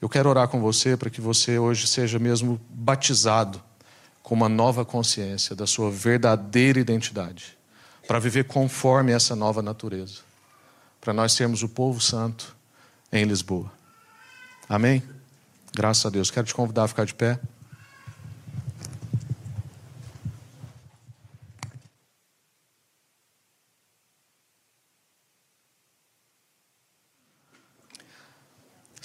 [0.00, 3.62] Eu quero orar com você para que você hoje seja mesmo batizado
[4.22, 7.56] com uma nova consciência da sua verdadeira identidade,
[8.06, 10.20] para viver conforme essa nova natureza,
[11.00, 12.54] para nós sermos o povo santo
[13.12, 13.70] em Lisboa.
[14.68, 15.02] Amém?
[15.72, 16.30] Graças a Deus.
[16.30, 17.38] Quero te convidar a ficar de pé.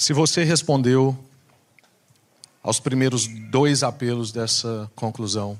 [0.01, 1.15] Se você respondeu
[2.63, 5.59] aos primeiros dois apelos dessa conclusão,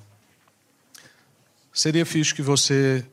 [1.72, 3.06] seria fixe que você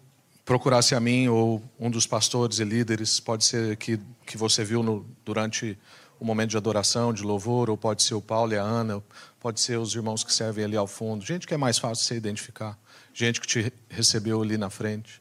[0.43, 4.83] procurasse a mim ou um dos pastores e líderes, pode ser que, que você viu
[4.83, 5.77] no, durante
[6.19, 9.03] o momento de adoração, de louvor, ou pode ser o Paulo e a Ana,
[9.39, 12.17] pode ser os irmãos que servem ali ao fundo, gente que é mais fácil você
[12.17, 12.75] identificar,
[13.13, 15.21] gente que te recebeu ali na frente.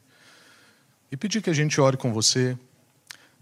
[1.12, 2.58] E pedir que a gente ore com você,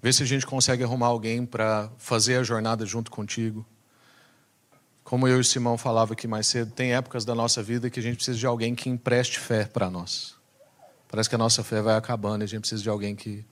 [0.06, 3.66] ver se a gente consegue arrumar alguém para fazer a jornada junto contigo.
[5.04, 8.00] Como eu e o Simão falava aqui mais cedo, tem épocas da nossa vida que
[8.00, 10.36] a gente precisa de alguém que empreste fé para nós.
[11.10, 13.44] Parece que a nossa fé vai acabando e a gente precisa de alguém que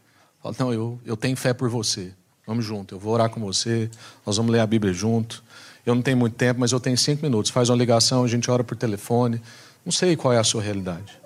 [0.43, 2.13] fala: Não, eu, eu tenho fé por você.
[2.45, 3.89] Vamos junto, eu vou orar com você,
[4.23, 5.43] nós vamos ler a Bíblia junto.
[5.83, 7.49] Eu não tenho muito tempo, mas eu tenho cinco minutos.
[7.49, 9.41] Faz uma ligação, a gente ora por telefone.
[9.83, 11.19] Não sei qual é a sua realidade.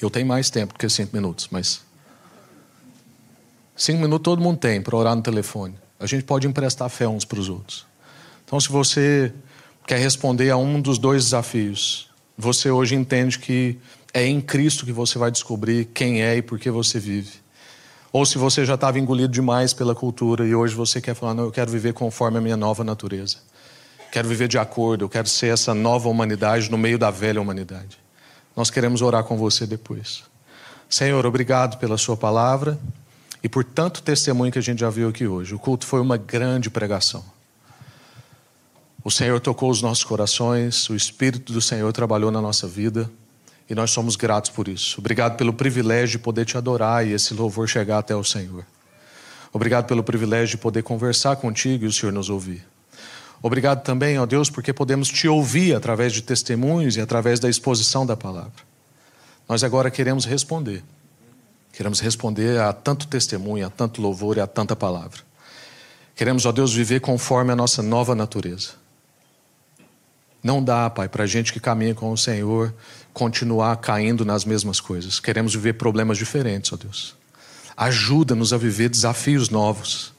[0.00, 1.89] Eu tenho mais tempo do que cinco minutos, mas.
[3.80, 5.74] Cinco minutos todo mundo tem para orar no telefone.
[5.98, 7.86] A gente pode emprestar fé uns para os outros.
[8.44, 9.32] Então, se você
[9.86, 13.78] quer responder a um dos dois desafios, você hoje entende que
[14.12, 17.32] é em Cristo que você vai descobrir quem é e por que você vive.
[18.12, 21.44] Ou se você já estava engolido demais pela cultura e hoje você quer falar, não,
[21.44, 23.38] eu quero viver conforme a minha nova natureza.
[24.12, 27.98] Quero viver de acordo, eu quero ser essa nova humanidade no meio da velha humanidade.
[28.54, 30.22] Nós queremos orar com você depois.
[30.86, 32.78] Senhor, obrigado pela Sua palavra
[33.42, 35.54] e por tanto testemunho que a gente já viu aqui hoje.
[35.54, 37.24] O culto foi uma grande pregação.
[39.02, 43.10] O Senhor tocou os nossos corações, o Espírito do Senhor trabalhou na nossa vida.
[43.68, 44.98] E nós somos gratos por isso.
[44.98, 48.66] Obrigado pelo privilégio de poder te adorar e esse louvor chegar até o Senhor.
[49.52, 52.64] Obrigado pelo privilégio de poder conversar contigo e o Senhor nos ouvir.
[53.40, 58.04] Obrigado também, ó Deus, porque podemos te ouvir através de testemunhos e através da exposição
[58.04, 58.68] da palavra.
[59.48, 60.82] Nós agora queremos responder.
[61.72, 65.20] Queremos responder a tanto testemunho, a tanto louvor e a tanta palavra.
[66.14, 68.72] Queremos, ó Deus, viver conforme a nossa nova natureza.
[70.42, 72.74] Não dá, Pai, para a gente que caminha com o Senhor
[73.12, 75.20] continuar caindo nas mesmas coisas.
[75.20, 77.14] Queremos viver problemas diferentes, ó Deus.
[77.76, 80.12] Ajuda-nos a viver desafios novos.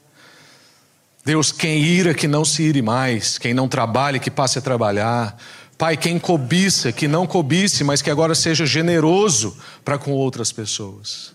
[1.24, 3.38] Deus, quem ira, que não se ire mais.
[3.38, 5.36] Quem não trabalhe, que passe a trabalhar.
[5.78, 11.32] Pai, quem cobiça, que não cobice, mas que agora seja generoso para com outras pessoas.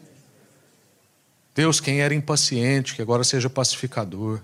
[1.57, 4.39] Deus, quem era impaciente, que agora seja pacificador.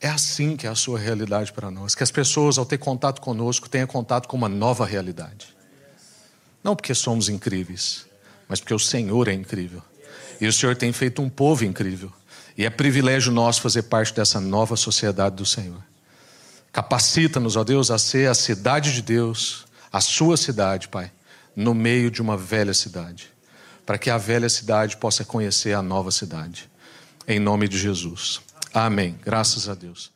[0.00, 1.94] É assim que é a sua realidade para nós.
[1.94, 5.54] Que as pessoas, ao ter contato conosco, tenham contato com uma nova realidade.
[6.64, 8.06] Não porque somos incríveis,
[8.48, 9.80] mas porque o Senhor é incrível.
[10.40, 12.12] E o Senhor tem feito um povo incrível.
[12.58, 15.80] E é privilégio nosso fazer parte dessa nova sociedade do Senhor.
[16.72, 21.12] Capacita-nos, ó Deus, a ser a cidade de Deus, a sua cidade, Pai,
[21.54, 23.33] no meio de uma velha cidade,
[23.84, 26.70] para que a velha cidade possa conhecer a nova cidade.
[27.26, 28.40] Em nome de Jesus.
[28.72, 29.18] Amém.
[29.22, 30.13] Graças a Deus.